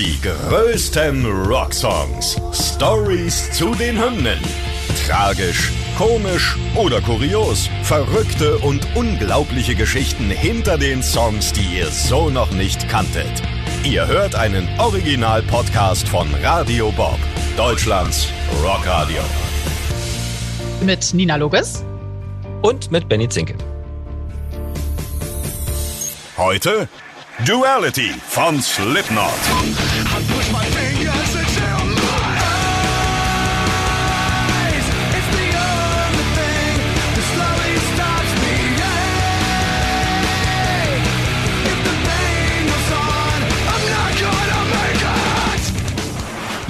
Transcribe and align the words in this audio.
Die 0.00 0.18
größten 0.22 1.26
Rocksongs. 1.26 2.40
Stories 2.54 3.52
zu 3.52 3.74
den 3.74 4.02
Hymnen. 4.02 4.38
Tragisch, 5.06 5.70
komisch 5.98 6.56
oder 6.74 7.02
kurios. 7.02 7.68
Verrückte 7.82 8.56
und 8.60 8.80
unglaubliche 8.96 9.74
Geschichten 9.74 10.30
hinter 10.30 10.78
den 10.78 11.02
Songs, 11.02 11.52
die 11.52 11.76
ihr 11.76 11.88
so 11.88 12.30
noch 12.30 12.50
nicht 12.52 12.88
kanntet. 12.88 13.42
Ihr 13.84 14.06
hört 14.06 14.34
einen 14.36 14.66
Original-Podcast 14.80 16.08
von 16.08 16.28
Radio 16.42 16.90
Bob, 16.92 17.18
Deutschlands 17.58 18.26
Rockradio. 18.64 19.20
Mit 20.80 21.12
Nina 21.12 21.36
Loges 21.36 21.84
und 22.62 22.90
mit 22.90 23.06
Benny 23.06 23.28
Zinke. 23.28 23.54
Heute 26.38 26.88
Duality 27.46 28.14
von 28.28 28.60
Slipknot. 28.60 30.09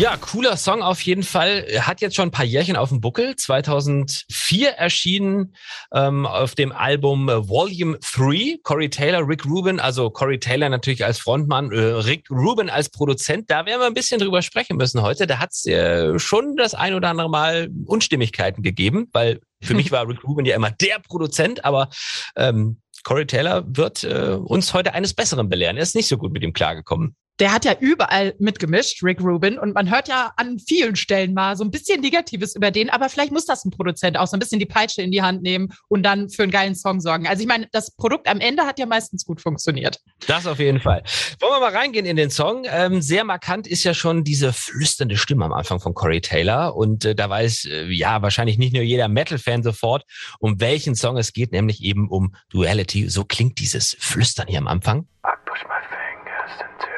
Ja, 0.01 0.17
cooler 0.17 0.57
Song 0.57 0.81
auf 0.81 1.03
jeden 1.03 1.23
Fall. 1.23 1.67
Hat 1.83 2.01
jetzt 2.01 2.17
schon 2.17 2.29
ein 2.29 2.31
paar 2.31 2.47
Jährchen 2.47 2.75
auf 2.75 2.89
dem 2.89 3.03
Buckel. 3.03 3.37
2004 3.37 4.71
erschienen 4.71 5.55
ähm, 5.93 6.25
auf 6.25 6.55
dem 6.55 6.73
Album 6.73 7.29
Volume 7.29 7.99
3. 7.99 8.61
Corey 8.63 8.89
Taylor, 8.89 9.29
Rick 9.29 9.45
Rubin, 9.45 9.79
also 9.79 10.09
Corey 10.09 10.41
Taylor 10.41 10.71
natürlich 10.71 11.05
als 11.05 11.19
Frontmann, 11.19 11.71
äh, 11.71 11.79
Rick 11.79 12.31
Rubin 12.31 12.71
als 12.71 12.89
Produzent. 12.89 13.51
Da 13.51 13.67
werden 13.67 13.81
wir 13.81 13.89
ein 13.89 13.93
bisschen 13.93 14.19
drüber 14.19 14.41
sprechen 14.41 14.79
müssen 14.79 15.03
heute. 15.03 15.27
Da 15.27 15.39
hat 15.39 15.51
es 15.53 15.67
äh, 15.67 16.19
schon 16.19 16.57
das 16.57 16.73
ein 16.73 16.95
oder 16.95 17.11
andere 17.11 17.29
Mal 17.29 17.69
Unstimmigkeiten 17.85 18.63
gegeben, 18.63 19.11
weil 19.13 19.41
für 19.61 19.75
mich 19.75 19.93
war 19.93 20.09
Rick 20.09 20.25
Rubin 20.25 20.47
ja 20.47 20.57
immer 20.57 20.71
der 20.71 20.99
Produzent, 21.01 21.67
aber 21.67 21.91
ähm, 22.37 22.81
Corey 23.05 23.27
Taylor 23.27 23.65
wird 23.67 24.05
äh, 24.05 24.39
uns 24.43 24.73
heute 24.73 24.95
eines 24.95 25.13
Besseren 25.13 25.51
belehren. 25.51 25.77
Er 25.77 25.83
ist 25.83 25.95
nicht 25.95 26.09
so 26.09 26.17
gut 26.17 26.33
mit 26.33 26.43
ihm 26.43 26.55
klargekommen 26.55 27.17
der 27.41 27.53
hat 27.53 27.65
ja 27.65 27.75
überall 27.81 28.35
mitgemischt, 28.39 29.03
Rick 29.03 29.21
Rubin. 29.21 29.59
Und 29.59 29.75
man 29.75 29.91
hört 29.91 30.09
ja 30.09 30.33
an 30.37 30.59
vielen 30.59 30.95
Stellen 30.95 31.33
mal 31.33 31.57
so 31.57 31.65
ein 31.65 31.71
bisschen 31.71 32.01
Negatives 32.01 32.55
über 32.55 32.71
den. 32.71 32.91
Aber 32.91 33.09
vielleicht 33.09 33.33
muss 33.33 33.47
das 33.47 33.65
ein 33.65 33.71
Produzent 33.71 34.19
auch 34.19 34.27
so 34.27 34.37
ein 34.37 34.41
bisschen 34.41 34.59
die 34.59 34.67
Peitsche 34.67 35.03
in 35.03 35.11
die 35.11 35.23
Hand 35.23 35.43
nehmen 35.43 35.73
und 35.89 36.03
dann 36.03 36.29
für 36.29 36.43
einen 36.43 36.53
geilen 36.53 36.75
Song 36.75 37.01
sorgen. 37.01 37.27
Also 37.27 37.41
ich 37.41 37.49
meine, 37.49 37.67
das 37.73 37.97
Produkt 37.97 38.29
am 38.29 38.41
Ende 38.41 38.67
hat 38.67 38.79
ja 38.79 38.87
meistens 38.87 39.25
gut 39.25 39.41
funktioniert. 39.41 40.01
Das 40.27 40.47
auf 40.47 40.59
jeden 40.59 40.81
Fall. 40.81 41.03
Wollen 41.41 41.53
wir 41.55 41.61
mal 41.61 41.75
reingehen 41.75 42.05
in 42.05 42.17
den 42.17 42.31
Song? 42.31 42.65
Ähm, 42.67 43.01
sehr 43.01 43.25
markant 43.25 43.67
ist 43.67 43.85
ja 43.85 43.95
schon 43.95 44.23
diese 44.23 44.53
flüsternde 44.53 45.17
Stimme 45.17 45.47
am 45.47 45.53
Anfang 45.53 45.81
von 45.81 45.95
Corey 45.95 46.21
Taylor. 46.21 46.77
Und 46.77 47.07
äh, 47.07 47.15
da 47.15 47.31
weiß 47.31 47.65
äh, 47.65 47.87
ja 47.87 48.21
wahrscheinlich 48.21 48.59
nicht 48.59 48.75
nur 48.75 48.83
jeder 48.83 49.09
Metal-Fan 49.09 49.63
sofort, 49.63 50.05
um 50.41 50.61
welchen 50.61 50.95
Song 50.95 51.17
es 51.17 51.33
geht, 51.33 51.53
nämlich 51.53 51.83
eben 51.83 52.09
um 52.09 52.35
Duality. 52.51 53.09
So 53.09 53.25
klingt 53.25 53.59
dieses 53.59 53.97
Flüstern 53.99 54.47
hier 54.49 54.59
am 54.59 54.69
Anfang. 54.69 55.07
I 55.25 55.33
push 55.47 55.65
my 55.65 55.81
fingers 55.89 56.61
into 56.61 56.90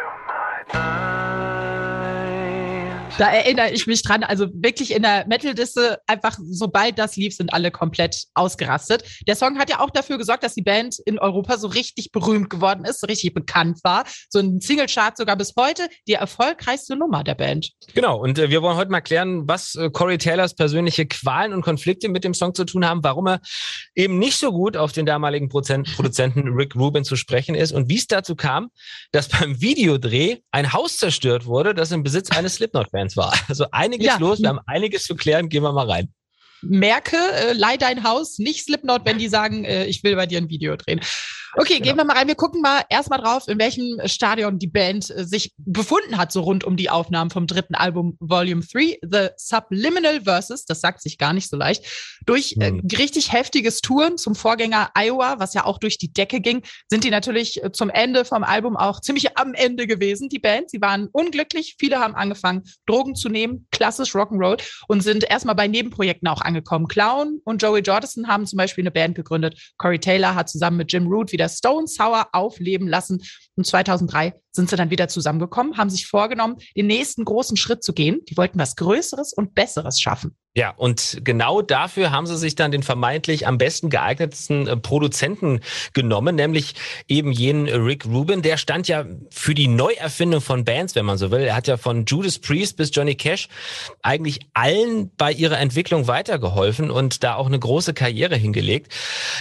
time. 0.72 1.41
Da 3.18 3.30
erinnere 3.30 3.70
ich 3.70 3.86
mich 3.86 4.02
dran. 4.02 4.24
Also 4.24 4.48
wirklich 4.54 4.94
in 4.94 5.02
der 5.02 5.26
Metal-Disse, 5.26 5.98
einfach 6.06 6.38
sobald 6.42 6.98
das 6.98 7.16
lief, 7.16 7.36
sind 7.36 7.52
alle 7.52 7.70
komplett 7.70 8.24
ausgerastet. 8.34 9.04
Der 9.26 9.36
Song 9.36 9.58
hat 9.58 9.68
ja 9.68 9.80
auch 9.80 9.90
dafür 9.90 10.16
gesorgt, 10.16 10.42
dass 10.42 10.54
die 10.54 10.62
Band 10.62 10.98
in 11.04 11.18
Europa 11.18 11.58
so 11.58 11.68
richtig 11.68 12.10
berühmt 12.10 12.48
geworden 12.48 12.84
ist, 12.84 13.00
so 13.00 13.06
richtig 13.06 13.34
bekannt 13.34 13.80
war. 13.84 14.04
So 14.30 14.38
ein 14.38 14.60
Single-Chart 14.60 15.16
sogar 15.16 15.36
bis 15.36 15.52
heute 15.58 15.88
die 16.08 16.14
erfolgreichste 16.14 16.96
Nummer 16.96 17.22
der 17.22 17.34
Band. 17.34 17.72
Genau. 17.94 18.18
Und 18.18 18.38
äh, 18.38 18.48
wir 18.48 18.62
wollen 18.62 18.76
heute 18.76 18.90
mal 18.90 19.02
klären, 19.02 19.46
was 19.46 19.74
äh, 19.74 19.90
Corey 19.90 20.16
Taylors 20.16 20.54
persönliche 20.54 21.06
Qualen 21.06 21.52
und 21.52 21.62
Konflikte 21.62 22.08
mit 22.08 22.24
dem 22.24 22.32
Song 22.32 22.54
zu 22.54 22.64
tun 22.64 22.86
haben, 22.86 23.04
warum 23.04 23.28
er 23.28 23.40
eben 23.94 24.18
nicht 24.18 24.38
so 24.38 24.52
gut 24.52 24.76
auf 24.76 24.92
den 24.92 25.04
damaligen 25.04 25.50
Prozent 25.50 25.94
Produzenten 25.94 26.48
Rick 26.54 26.74
Rubin 26.76 27.04
zu 27.04 27.16
sprechen 27.16 27.54
ist 27.54 27.72
und 27.72 27.90
wie 27.90 27.98
es 27.98 28.06
dazu 28.06 28.36
kam, 28.36 28.70
dass 29.10 29.28
beim 29.28 29.60
Videodreh 29.60 30.38
ein 30.50 30.72
Haus 30.72 30.96
zerstört 30.96 31.44
wurde, 31.44 31.74
das 31.74 31.92
im 31.92 32.02
Besitz 32.02 32.30
eines 32.30 32.54
Slipknot-Fans 32.54 33.01
war. 33.16 33.32
Also 33.48 33.66
einiges 33.72 34.06
ja. 34.06 34.16
los, 34.18 34.40
wir 34.40 34.48
haben 34.48 34.60
einiges 34.66 35.04
zu 35.04 35.14
klären, 35.14 35.48
gehen 35.48 35.62
wir 35.62 35.72
mal 35.72 35.90
rein 35.90 36.12
merke, 36.62 37.16
äh, 37.16 37.52
leih 37.52 37.76
dein 37.76 38.04
Haus, 38.04 38.38
nicht 38.38 38.64
Slipknot, 38.64 39.04
wenn 39.04 39.18
die 39.18 39.28
sagen, 39.28 39.64
äh, 39.64 39.84
ich 39.86 40.02
will 40.04 40.16
bei 40.16 40.26
dir 40.26 40.38
ein 40.38 40.48
Video 40.48 40.76
drehen. 40.76 41.00
Okay, 41.54 41.74
genau. 41.74 41.84
gehen 41.84 41.96
wir 41.98 42.04
mal 42.04 42.16
rein. 42.16 42.28
Wir 42.28 42.34
gucken 42.34 42.62
mal 42.62 42.82
erstmal 42.88 43.20
drauf, 43.20 43.46
in 43.46 43.58
welchem 43.58 44.00
Stadion 44.06 44.58
die 44.58 44.68
Band 44.68 45.10
äh, 45.10 45.24
sich 45.24 45.52
befunden 45.58 46.16
hat, 46.16 46.32
so 46.32 46.40
rund 46.40 46.64
um 46.64 46.76
die 46.76 46.88
Aufnahmen 46.88 47.30
vom 47.30 47.46
dritten 47.46 47.74
Album 47.74 48.16
Volume 48.20 48.62
3, 48.62 48.98
The 49.02 49.28
Subliminal 49.36 50.22
Verses, 50.22 50.64
das 50.64 50.80
sagt 50.80 51.02
sich 51.02 51.18
gar 51.18 51.32
nicht 51.32 51.50
so 51.50 51.56
leicht, 51.56 51.84
durch 52.24 52.56
äh, 52.58 52.68
hm. 52.68 52.82
richtig 52.98 53.32
heftiges 53.32 53.80
Touren 53.80 54.16
zum 54.16 54.34
Vorgänger 54.34 54.90
Iowa, 54.94 55.36
was 55.38 55.52
ja 55.52 55.64
auch 55.64 55.78
durch 55.78 55.98
die 55.98 56.12
Decke 56.12 56.40
ging, 56.40 56.62
sind 56.88 57.04
die 57.04 57.10
natürlich 57.10 57.62
äh, 57.62 57.70
zum 57.70 57.90
Ende 57.90 58.24
vom 58.24 58.44
Album 58.44 58.76
auch 58.76 59.00
ziemlich 59.00 59.36
am 59.36 59.52
Ende 59.54 59.86
gewesen, 59.86 60.28
die 60.28 60.38
Band. 60.38 60.70
Sie 60.70 60.80
waren 60.80 61.08
unglücklich, 61.12 61.76
viele 61.78 61.98
haben 61.98 62.14
angefangen, 62.14 62.62
Drogen 62.86 63.14
zu 63.14 63.28
nehmen, 63.28 63.66
klassisch 63.70 64.14
Rock'n'Roll 64.14 64.62
und 64.88 65.02
sind 65.02 65.28
erstmal 65.28 65.54
bei 65.54 65.68
Nebenprojekten 65.68 66.28
auch 66.28 66.40
angekommen. 66.40 66.88
Clown 66.88 67.40
und 67.44 67.62
Joey 67.62 67.82
Jordison 67.82 68.28
haben 68.28 68.46
zum 68.46 68.56
Beispiel 68.56 68.82
eine 68.82 68.90
Band 68.90 69.16
gegründet. 69.16 69.72
Corey 69.76 69.98
Taylor 69.98 70.34
hat 70.34 70.48
zusammen 70.48 70.78
mit 70.78 70.92
Jim 70.92 71.06
Root 71.06 71.32
wieder 71.32 71.41
wieder 71.42 71.48
Stone 71.48 71.86
Sour 71.86 72.28
aufleben 72.32 72.86
lassen. 72.86 73.22
Und 73.56 73.66
2003 73.66 74.34
sind 74.52 74.70
sie 74.70 74.76
dann 74.76 74.90
wieder 74.90 75.08
zusammengekommen, 75.08 75.76
haben 75.76 75.90
sich 75.90 76.06
vorgenommen, 76.06 76.56
den 76.76 76.86
nächsten 76.86 77.24
großen 77.24 77.56
Schritt 77.56 77.82
zu 77.82 77.92
gehen. 77.92 78.20
Die 78.28 78.36
wollten 78.36 78.58
was 78.58 78.76
Größeres 78.76 79.32
und 79.32 79.54
Besseres 79.54 80.00
schaffen. 80.00 80.36
Ja, 80.54 80.74
und 80.76 81.20
genau 81.24 81.62
dafür 81.62 82.10
haben 82.10 82.26
sie 82.26 82.36
sich 82.36 82.54
dann 82.54 82.72
den 82.72 82.82
vermeintlich 82.82 83.46
am 83.46 83.56
besten 83.56 83.88
geeignetsten 83.88 84.66
äh, 84.66 84.76
Produzenten 84.76 85.60
genommen, 85.94 86.36
nämlich 86.36 86.74
eben 87.08 87.32
jenen 87.32 87.68
Rick 87.68 88.04
Rubin. 88.04 88.42
Der 88.42 88.58
stand 88.58 88.86
ja 88.86 89.06
für 89.30 89.54
die 89.54 89.66
Neuerfindung 89.66 90.42
von 90.42 90.66
Bands, 90.66 90.94
wenn 90.94 91.06
man 91.06 91.16
so 91.16 91.30
will. 91.30 91.40
Er 91.40 91.56
hat 91.56 91.68
ja 91.68 91.78
von 91.78 92.04
Judas 92.04 92.38
Priest 92.38 92.76
bis 92.76 92.90
Johnny 92.92 93.14
Cash 93.14 93.48
eigentlich 94.02 94.40
allen 94.52 95.10
bei 95.16 95.32
ihrer 95.32 95.58
Entwicklung 95.58 96.06
weitergeholfen 96.06 96.90
und 96.90 97.24
da 97.24 97.36
auch 97.36 97.46
eine 97.46 97.58
große 97.58 97.94
Karriere 97.94 98.36
hingelegt. 98.36 98.92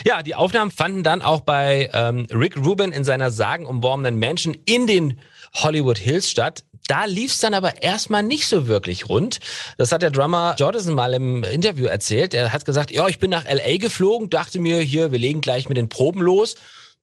Ja, 0.05 0.23
die 0.23 0.35
Aufnahmen 0.35 0.71
fanden 0.71 1.03
dann 1.03 1.21
auch 1.21 1.41
bei 1.41 1.89
ähm, 1.91 2.25
Rick 2.31 2.55
Rubin 2.55 2.93
in 2.93 3.03
seiner 3.03 3.31
sagenumworbenen 3.31 4.17
Mansion 4.17 4.55
in 4.63 4.87
den 4.87 5.19
Hollywood 5.55 5.97
Hills 5.97 6.29
statt. 6.29 6.63
Da 6.87 7.05
lief 7.05 7.31
es 7.31 7.39
dann 7.39 7.53
aber 7.53 7.81
erstmal 7.83 8.23
nicht 8.23 8.47
so 8.47 8.67
wirklich 8.67 9.07
rund. 9.09 9.39
Das 9.77 9.91
hat 9.91 10.01
der 10.01 10.11
Drummer 10.11 10.55
Jordison 10.57 10.93
mal 10.93 11.13
im 11.13 11.43
Interview 11.43 11.85
erzählt. 11.85 12.33
Er 12.33 12.51
hat 12.51 12.65
gesagt, 12.65 12.91
ja, 12.91 13.07
ich 13.07 13.19
bin 13.19 13.29
nach 13.29 13.45
LA 13.45 13.77
geflogen, 13.77 14.29
dachte 14.29 14.59
mir, 14.59 14.79
hier, 14.81 15.11
wir 15.11 15.19
legen 15.19 15.41
gleich 15.41 15.69
mit 15.69 15.77
den 15.77 15.89
Proben 15.89 16.21
los. 16.21 16.55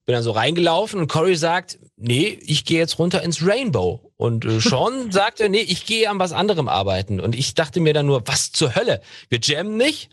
Bin 0.04 0.14
dann 0.14 0.22
so 0.22 0.30
reingelaufen 0.30 1.00
und 1.00 1.08
Corey 1.08 1.36
sagt, 1.36 1.78
nee, 1.96 2.38
ich 2.42 2.64
gehe 2.64 2.78
jetzt 2.78 2.98
runter 2.98 3.22
ins 3.22 3.46
Rainbow. 3.46 4.12
Und 4.16 4.44
äh, 4.44 4.60
Sean 4.60 5.12
sagte, 5.12 5.48
nee, 5.48 5.60
ich 5.60 5.86
gehe 5.86 6.08
an 6.08 6.18
was 6.18 6.32
anderem 6.32 6.68
arbeiten. 6.68 7.20
Und 7.20 7.34
ich 7.34 7.54
dachte 7.54 7.80
mir 7.80 7.92
dann 7.92 8.06
nur, 8.06 8.26
was 8.26 8.52
zur 8.52 8.74
Hölle? 8.74 9.00
Wir 9.28 9.38
jammen 9.42 9.76
nicht? 9.76 10.10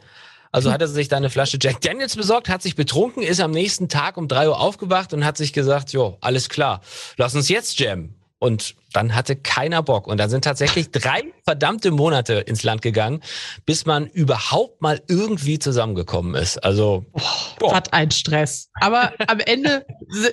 Also 0.55 0.71
hat 0.71 0.79
er 0.79 0.87
sich 0.87 1.09
da 1.09 1.17
eine 1.17 1.29
Flasche 1.29 1.57
Jack 1.59 1.81
Daniels 1.81 2.15
besorgt, 2.15 2.47
hat 2.47 2.61
sich 2.61 2.77
betrunken, 2.77 3.23
ist 3.23 3.41
am 3.41 3.51
nächsten 3.51 3.89
Tag 3.89 4.15
um 4.15 4.29
drei 4.29 4.47
Uhr 4.47 4.57
aufgewacht 4.57 5.13
und 5.13 5.25
hat 5.25 5.35
sich 5.35 5.51
gesagt, 5.51 5.91
jo, 5.91 6.17
alles 6.21 6.47
klar, 6.47 6.79
lass 7.17 7.35
uns 7.35 7.49
jetzt 7.49 7.77
jammen. 7.77 8.15
Und 8.39 8.75
dann 8.95 9.15
hatte 9.15 9.35
keiner 9.35 9.83
Bock. 9.83 10.07
Und 10.07 10.17
dann 10.17 10.29
sind 10.29 10.43
tatsächlich 10.43 10.91
drei 10.91 11.23
verdammte 11.43 11.91
Monate 11.91 12.33
ins 12.33 12.63
Land 12.63 12.81
gegangen, 12.81 13.21
bis 13.65 13.85
man 13.85 14.07
überhaupt 14.07 14.81
mal 14.81 15.01
irgendwie 15.07 15.59
zusammengekommen 15.59 16.35
ist. 16.35 16.63
Also, 16.63 17.05
boah. 17.59 17.73
was 17.73 17.93
ein 17.93 18.11
Stress. 18.11 18.69
Aber 18.79 19.13
am 19.27 19.39
Ende 19.39 19.85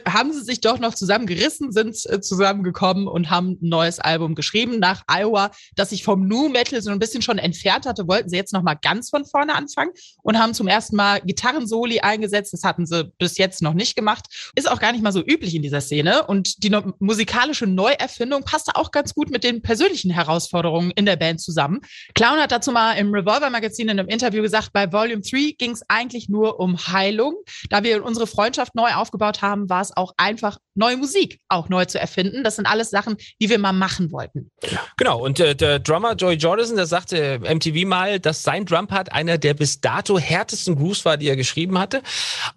haben 0.09 0.33
sie 0.33 0.43
sich 0.43 0.61
doch 0.61 0.79
noch 0.79 0.95
zusammengerissen, 0.95 1.73
sind 1.73 1.97
äh, 2.07 2.21
zusammengekommen 2.21 3.09
und 3.09 3.31
haben 3.31 3.59
ein 3.61 3.69
neues 3.69 3.99
Album 3.99 4.35
geschrieben. 4.35 4.79
Nach 4.79 5.03
Iowa, 5.07 5.51
das 5.75 5.91
sich 5.91 6.05
vom 6.05 6.27
New 6.27 6.49
Metal 6.49 6.81
so 6.81 6.91
ein 6.91 6.99
bisschen 6.99 7.23
schon 7.23 7.39
entfernt 7.39 7.87
hatte, 7.87 8.07
wollten 8.09 8.29
sie 8.29 8.37
jetzt 8.37 8.53
noch 8.53 8.63
mal 8.63 8.75
ganz 8.75 9.11
von 9.11 9.25
vorne 9.25 9.55
anfangen 9.55 9.93
und 10.23 10.39
haben 10.39 10.55
zum 10.55 10.69
ersten 10.69 10.97
Mal 10.97 11.21
Gitarrensoli 11.21 12.01
eingesetzt. 12.01 12.53
Das 12.53 12.65
hatten 12.65 12.87
sie 12.87 13.11
bis 13.19 13.39
jetzt 13.39 13.61
noch 13.63 13.75
nicht 13.75 13.97
gemacht. 13.97 14.27
Ist 14.55 14.71
auch 14.71 14.81
gar 14.81 14.93
nicht 14.93 15.03
mal 15.03 15.13
so 15.13 15.21
üblich 15.21 15.55
in 15.55 15.63
dieser 15.63 15.81
Szene. 15.81 16.27
Und 16.27 16.63
die 16.63 16.71
musikalische 16.99 17.67
Neuerfindung 17.67 18.45
passte 18.53 18.77
auch 18.77 18.91
ganz 18.91 19.15
gut 19.15 19.31
mit 19.31 19.45
den 19.45 19.63
persönlichen 19.63 20.11
Herausforderungen 20.11 20.91
in 20.91 21.07
der 21.07 21.17
Band 21.17 21.41
zusammen. 21.41 21.81
Clown 22.15 22.39
hat 22.39 22.53
dazu 22.53 22.71
mal 22.71 22.93
im 22.99 23.11
Revolver 23.15 23.49
Magazin 23.49 23.89
in 23.89 23.99
einem 23.99 24.11
Interview 24.11 24.43
gesagt, 24.43 24.75
bei 24.75 24.93
Volume 24.93 25.23
3 25.23 25.55
ging 25.57 25.71
es 25.71 25.81
eigentlich 25.89 26.29
nur 26.29 26.61
um 26.61 26.77
Heilung. 26.77 27.35
Da 27.71 27.83
wir 27.83 28.05
unsere 28.05 28.27
Freundschaft 28.27 28.75
neu 28.75 28.93
aufgebaut 28.93 29.41
haben, 29.41 29.71
war 29.71 29.81
es 29.81 29.97
auch 29.97 30.13
einfach 30.19 30.59
neue 30.75 30.99
Musik 30.99 31.41
auch 31.49 31.71
neu 31.71 31.87
zu 31.87 31.99
erfinden. 31.99 32.45
Das 32.45 32.57
sind 32.57 32.67
alles 32.67 32.91
Sachen, 32.91 33.17
die 33.41 33.49
wir 33.49 33.59
mal 33.59 33.73
machen 33.73 34.13
wollten. 34.13 34.51
Genau, 34.99 35.25
und 35.25 35.41
äh, 35.41 35.57
der 35.57 35.79
Drummer 35.79 36.15
Joey 36.15 36.35
Jordison, 36.35 36.77
der 36.77 36.87
sagte 36.87 37.41
MTV 37.41 37.87
mal, 37.87 38.21
dass 38.21 38.43
sein 38.43 38.67
Drumpart 38.67 39.13
einer 39.13 39.39
der 39.39 39.55
bis 39.55 39.81
dato 39.81 40.19
härtesten 40.19 40.77
Grooves 40.77 41.07
war, 41.07 41.17
die 41.17 41.29
er 41.29 41.37
geschrieben 41.37 41.79
hatte. 41.79 42.03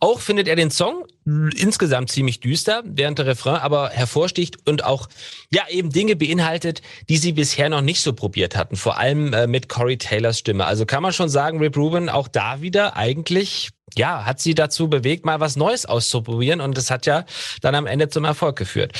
Auch 0.01 0.19
findet 0.19 0.49
er 0.49 0.57
den 0.57 0.71
Song 0.71 1.05
insgesamt 1.25 2.11
ziemlich 2.11 2.39
düster, 2.39 2.83
während 2.85 3.17
der 3.17 3.25
Refrain 3.25 3.55
aber 3.55 3.89
hervorsticht 3.89 4.57
und 4.67 4.83
auch 4.83 5.09
ja 5.51 5.63
eben 5.69 5.91
Dinge 5.91 6.15
beinhaltet, 6.15 6.81
die 7.09 7.17
sie 7.17 7.31
bisher 7.31 7.69
noch 7.69 7.81
nicht 7.81 8.01
so 8.01 8.13
probiert 8.13 8.55
hatten, 8.55 8.75
vor 8.75 8.97
allem 8.97 9.33
äh, 9.33 9.47
mit 9.47 9.67
Corey 9.67 9.97
Taylors 9.97 10.39
Stimme. 10.39 10.65
Also 10.65 10.85
kann 10.85 11.01
man 11.01 11.13
schon 11.13 11.29
sagen, 11.29 11.59
Rip 11.59 11.77
Rubin 11.77 12.09
auch 12.09 12.27
da 12.27 12.61
wieder 12.61 12.95
eigentlich 12.95 13.71
ja, 13.93 14.25
hat 14.25 14.39
sie 14.39 14.55
dazu 14.55 14.89
bewegt, 14.89 15.25
mal 15.25 15.39
was 15.39 15.55
Neues 15.55 15.85
auszuprobieren 15.85 16.59
und 16.59 16.75
das 16.77 16.89
hat 16.89 17.05
ja 17.05 17.25
dann 17.61 17.75
am 17.75 17.85
Ende 17.85 18.09
zum 18.09 18.25
Erfolg 18.25 18.57
geführt. 18.57 18.93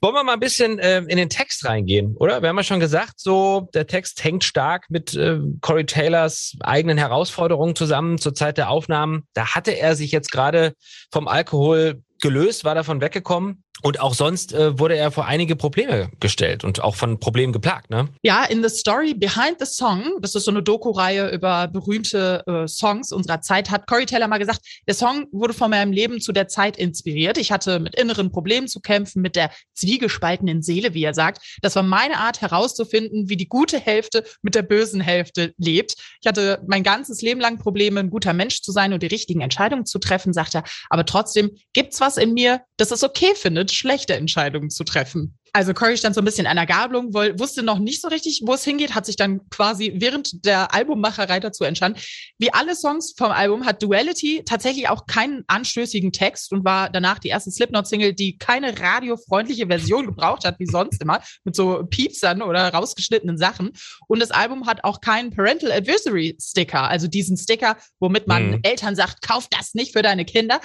Wollen 0.00 0.14
wir 0.14 0.24
mal 0.24 0.34
ein 0.34 0.40
bisschen 0.40 0.78
äh, 0.78 0.98
in 0.98 1.16
den 1.16 1.28
Text 1.28 1.64
reingehen, 1.64 2.16
oder? 2.16 2.42
Wir 2.42 2.48
haben 2.48 2.56
ja 2.56 2.64
schon 2.64 2.80
gesagt, 2.80 3.14
so 3.16 3.68
der 3.74 3.86
Text 3.86 4.22
hängt 4.24 4.44
stark 4.44 4.86
mit 4.90 5.14
äh, 5.14 5.38
Corey 5.60 5.86
Taylors 5.86 6.56
eigenen 6.60 6.98
Herausforderungen 6.98 7.76
zusammen 7.76 8.18
zur 8.18 8.34
Zeit 8.34 8.58
der 8.58 8.70
Aufnahmen. 8.70 9.24
Da 9.34 9.54
hatte 9.54 9.72
er 9.72 9.94
sich 9.94 10.10
jetzt 10.10 10.32
gerade 10.32 10.74
vom 11.12 11.28
Alkohol 11.28 12.02
gelöst, 12.20 12.64
war 12.64 12.74
davon 12.74 13.00
weggekommen. 13.00 13.62
Und 13.82 14.00
auch 14.00 14.14
sonst 14.14 14.52
äh, 14.52 14.78
wurde 14.78 14.96
er 14.96 15.10
vor 15.10 15.26
einige 15.26 15.56
Probleme 15.56 16.10
gestellt 16.20 16.64
und 16.64 16.82
auch 16.82 16.96
von 16.96 17.20
Problemen 17.20 17.52
geplagt, 17.52 17.90
ne? 17.90 18.08
Ja, 18.22 18.44
in 18.44 18.62
The 18.62 18.68
Story 18.68 19.14
Behind 19.14 19.56
the 19.58 19.66
Song, 19.66 20.18
das 20.20 20.34
ist 20.34 20.44
so 20.44 20.50
eine 20.50 20.62
Doku-Reihe 20.62 21.30
über 21.30 21.68
berühmte 21.68 22.42
äh, 22.46 22.66
Songs 22.66 23.12
unserer 23.12 23.40
Zeit, 23.40 23.70
hat 23.70 23.86
Corey 23.86 24.06
Taylor 24.06 24.28
mal 24.28 24.38
gesagt, 24.38 24.60
der 24.86 24.94
Song 24.94 25.26
wurde 25.32 25.54
von 25.54 25.70
meinem 25.70 25.92
Leben 25.92 26.20
zu 26.20 26.32
der 26.32 26.48
Zeit 26.48 26.76
inspiriert. 26.76 27.38
Ich 27.38 27.52
hatte 27.52 27.78
mit 27.78 27.94
inneren 27.94 28.32
Problemen 28.32 28.68
zu 28.68 28.80
kämpfen, 28.80 29.22
mit 29.22 29.36
der 29.36 29.50
zwiegespaltenen 29.74 30.62
Seele, 30.62 30.94
wie 30.94 31.04
er 31.04 31.14
sagt. 31.14 31.58
Das 31.62 31.76
war 31.76 31.82
meine 31.82 32.18
Art 32.18 32.40
herauszufinden, 32.40 33.28
wie 33.28 33.36
die 33.36 33.48
gute 33.48 33.78
Hälfte 33.78 34.24
mit 34.42 34.54
der 34.54 34.62
bösen 34.62 35.00
Hälfte 35.00 35.54
lebt. 35.58 35.94
Ich 36.20 36.26
hatte 36.26 36.62
mein 36.66 36.82
ganzes 36.82 37.22
Leben 37.22 37.40
lang 37.40 37.58
Probleme, 37.58 38.00
ein 38.00 38.10
guter 38.10 38.32
Mensch 38.32 38.62
zu 38.62 38.72
sein 38.72 38.92
und 38.92 39.02
die 39.02 39.06
richtigen 39.06 39.40
Entscheidungen 39.40 39.86
zu 39.86 39.98
treffen, 39.98 40.32
sagt 40.32 40.54
er. 40.54 40.64
Aber 40.90 41.04
trotzdem 41.04 41.50
gibt's 41.72 42.00
was 42.00 42.16
in 42.16 42.34
mir, 42.34 42.62
das 42.76 42.90
es 42.90 43.04
okay 43.04 43.34
findet, 43.34 43.67
schlechte 43.72 44.14
Entscheidungen 44.14 44.70
zu 44.70 44.84
treffen. 44.84 45.38
Also 45.52 45.74
Corey 45.74 45.96
stand 45.96 46.14
so 46.14 46.20
ein 46.20 46.24
bisschen 46.24 46.46
an 46.46 46.56
der 46.56 46.66
Gabelung, 46.66 47.14
wusste 47.14 47.62
noch 47.62 47.78
nicht 47.78 48.00
so 48.00 48.08
richtig, 48.08 48.42
wo 48.44 48.54
es 48.54 48.64
hingeht, 48.64 48.94
hat 48.94 49.06
sich 49.06 49.16
dann 49.16 49.48
quasi 49.50 49.94
während 49.96 50.44
der 50.44 50.74
Albummacherei 50.74 51.40
dazu 51.40 51.64
entstanden. 51.64 51.98
Wie 52.38 52.52
alle 52.52 52.74
Songs 52.74 53.14
vom 53.16 53.30
Album 53.30 53.64
hat 53.64 53.82
Duality 53.82 54.42
tatsächlich 54.44 54.88
auch 54.88 55.06
keinen 55.06 55.44
anstößigen 55.46 56.12
Text 56.12 56.52
und 56.52 56.64
war 56.64 56.90
danach 56.90 57.18
die 57.18 57.28
erste 57.28 57.50
Slipknot-Single, 57.50 58.12
die 58.12 58.36
keine 58.38 58.78
radiofreundliche 58.78 59.66
Version 59.66 60.06
gebraucht 60.06 60.44
hat, 60.44 60.58
wie 60.58 60.66
sonst 60.66 61.00
immer, 61.02 61.22
mit 61.44 61.56
so 61.56 61.84
Piepsern 61.88 62.42
oder 62.42 62.72
rausgeschnittenen 62.72 63.38
Sachen. 63.38 63.70
Und 64.06 64.20
das 64.20 64.30
Album 64.30 64.66
hat 64.66 64.84
auch 64.84 65.00
keinen 65.00 65.30
Parental 65.30 65.72
Advisory 65.72 66.36
Sticker, 66.40 66.88
also 66.88 67.08
diesen 67.08 67.36
Sticker, 67.36 67.76
womit 68.00 68.26
man 68.26 68.50
mhm. 68.50 68.60
Eltern 68.62 68.94
sagt, 68.94 69.22
kauf 69.22 69.48
das 69.48 69.74
nicht 69.74 69.92
für 69.92 70.02
deine 70.02 70.24
Kinder. 70.24 70.60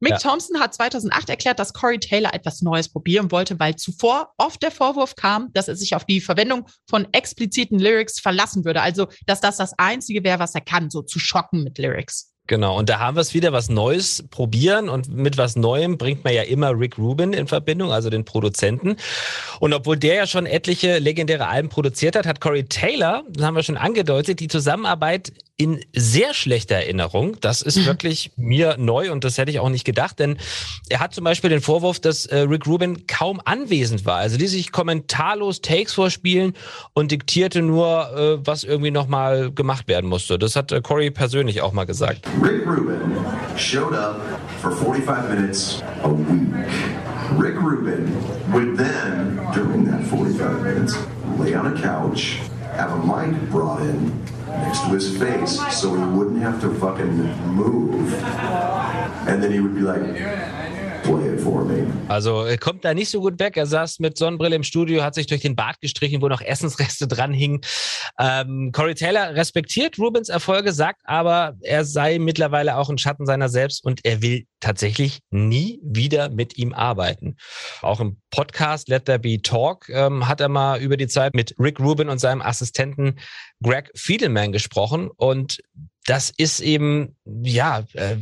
Mick 0.00 0.12
ja. 0.12 0.18
Thompson 0.18 0.60
hat 0.60 0.74
2008 0.74 1.30
erklärt, 1.30 1.58
dass 1.58 1.72
Corey 1.72 1.98
Taylor 1.98 2.34
etwas 2.34 2.60
Neues 2.60 2.88
probieren 2.88 3.30
wollte, 3.30 3.58
weil 3.58 3.76
zuvor 3.76 4.32
oft 4.36 4.62
der 4.62 4.70
Vorwurf 4.70 5.16
kam, 5.16 5.52
dass 5.54 5.68
er 5.68 5.76
sich 5.76 5.94
auf 5.94 6.04
die 6.04 6.20
Verwendung 6.20 6.66
von 6.88 7.08
expliziten 7.12 7.78
Lyrics 7.78 8.20
verlassen 8.20 8.64
würde. 8.64 8.82
Also, 8.82 9.06
dass 9.26 9.40
das 9.40 9.56
das 9.56 9.72
Einzige 9.78 10.22
wäre, 10.22 10.38
was 10.38 10.54
er 10.54 10.60
kann, 10.60 10.90
so 10.90 11.02
zu 11.02 11.18
schocken 11.18 11.64
mit 11.64 11.78
Lyrics. 11.78 12.32
Genau, 12.48 12.78
und 12.78 12.88
da 12.88 13.00
haben 13.00 13.16
wir 13.16 13.22
es 13.22 13.34
wieder, 13.34 13.52
was 13.52 13.68
Neues 13.68 14.24
probieren 14.30 14.88
und 14.88 15.08
mit 15.08 15.36
was 15.36 15.56
Neuem 15.56 15.98
bringt 15.98 16.22
man 16.22 16.32
ja 16.32 16.42
immer 16.42 16.78
Rick 16.78 16.96
Rubin 16.96 17.32
in 17.32 17.48
Verbindung, 17.48 17.90
also 17.90 18.08
den 18.08 18.24
Produzenten. 18.24 18.96
Und 19.58 19.72
obwohl 19.72 19.96
der 19.96 20.14
ja 20.14 20.26
schon 20.28 20.46
etliche 20.46 20.98
legendäre 20.98 21.48
Alben 21.48 21.68
produziert 21.68 22.14
hat, 22.14 22.24
hat 22.24 22.40
Corey 22.40 22.64
Taylor, 22.64 23.24
das 23.30 23.44
haben 23.44 23.56
wir 23.56 23.64
schon 23.64 23.76
angedeutet, 23.76 24.38
die 24.38 24.48
Zusammenarbeit 24.48 25.32
in 25.58 25.80
sehr 25.94 26.34
schlechter 26.34 26.74
Erinnerung. 26.74 27.38
Das 27.40 27.62
ist 27.62 27.78
mhm. 27.78 27.86
wirklich 27.86 28.30
mir 28.36 28.76
neu 28.78 29.10
und 29.10 29.24
das 29.24 29.38
hätte 29.38 29.50
ich 29.50 29.58
auch 29.58 29.70
nicht 29.70 29.84
gedacht, 29.84 30.18
denn 30.18 30.36
er 30.90 31.00
hat 31.00 31.14
zum 31.14 31.24
Beispiel 31.24 31.48
den 31.48 31.62
Vorwurf, 31.62 31.98
dass 31.98 32.26
äh, 32.26 32.40
Rick 32.40 32.66
Rubin 32.66 33.06
kaum 33.06 33.40
anwesend 33.44 34.04
war. 34.04 34.18
Also 34.18 34.36
die 34.36 34.48
sich 34.48 34.70
kommentarlos 34.70 35.62
Takes 35.62 35.94
vorspielen 35.94 36.54
und 36.92 37.10
diktierte 37.10 37.62
nur, 37.62 38.38
äh, 38.42 38.46
was 38.46 38.64
irgendwie 38.64 38.90
nochmal 38.90 39.50
gemacht 39.50 39.88
werden 39.88 40.10
musste. 40.10 40.38
Das 40.38 40.56
hat 40.56 40.72
äh, 40.72 40.82
Corey 40.82 41.10
persönlich 41.10 41.62
auch 41.62 41.72
mal 41.72 41.84
gesagt. 41.84 42.26
Rick 42.42 42.66
Rubin 42.66 43.16
showed 43.56 43.94
up 43.94 44.20
for 44.60 44.70
45 44.70 45.30
minutes 45.30 45.82
a 46.02 46.10
week. 46.10 46.52
Rick 47.38 47.56
Rubin 47.56 48.12
would 48.52 48.76
then, 48.76 49.40
during 49.54 49.86
that 49.86 50.04
45 50.04 50.62
minutes, 50.62 50.96
lay 51.38 51.56
on 51.56 51.66
a 51.66 51.80
couch, 51.80 52.40
have 52.76 52.92
a 52.92 52.98
mic 52.98 53.50
brought 53.50 53.80
in 53.80 54.12
next 54.60 54.84
to 54.84 54.90
his 54.94 55.16
face 55.16 55.60
so 55.70 55.94
he 55.94 56.02
wouldn't 56.02 56.42
have 56.42 56.60
to 56.60 56.70
fucking 56.70 57.16
move. 57.54 58.12
And 59.26 59.42
then 59.42 59.52
he 59.52 59.60
would 59.60 59.74
be 59.74 59.82
like, 59.82 60.02
Also 62.08 62.44
er 62.44 62.58
kommt 62.58 62.84
da 62.84 62.94
nicht 62.94 63.10
so 63.10 63.20
gut 63.20 63.38
weg. 63.38 63.56
Er 63.56 63.66
saß 63.66 64.00
mit 64.00 64.18
Sonnenbrille 64.18 64.56
im 64.56 64.64
Studio, 64.64 65.02
hat 65.02 65.14
sich 65.14 65.26
durch 65.26 65.40
den 65.40 65.54
Bart 65.54 65.80
gestrichen, 65.80 66.20
wo 66.20 66.28
noch 66.28 66.40
Essensreste 66.40 67.06
dran 67.08 67.32
hingen. 67.32 67.60
Ähm, 68.18 68.72
Corey 68.72 68.94
Taylor 68.94 69.34
respektiert 69.34 69.98
Rubens 69.98 70.28
Erfolge, 70.28 70.72
sagt 70.72 71.02
aber, 71.04 71.56
er 71.60 71.84
sei 71.84 72.18
mittlerweile 72.18 72.76
auch 72.76 72.88
ein 72.88 72.98
Schatten 72.98 73.26
seiner 73.26 73.48
selbst 73.48 73.84
und 73.84 74.04
er 74.04 74.22
will 74.22 74.46
tatsächlich 74.60 75.20
nie 75.30 75.80
wieder 75.82 76.30
mit 76.30 76.56
ihm 76.56 76.72
arbeiten. 76.72 77.36
Auch 77.82 78.00
im 78.00 78.18
Podcast 78.30 78.88
Let 78.88 79.04
There 79.04 79.18
Be 79.18 79.40
Talk 79.42 79.88
ähm, 79.90 80.28
hat 80.28 80.40
er 80.40 80.48
mal 80.48 80.80
über 80.80 80.96
die 80.96 81.08
Zeit 81.08 81.34
mit 81.34 81.54
Rick 81.58 81.78
Rubin 81.78 82.08
und 82.08 82.18
seinem 82.18 82.42
Assistenten 82.42 83.18
Greg 83.62 83.90
Fiedelman 83.94 84.52
gesprochen 84.52 85.10
und 85.16 85.58
das 86.06 86.32
ist 86.36 86.60
eben, 86.60 87.16
ja, 87.24 87.82
äh, 87.94 88.16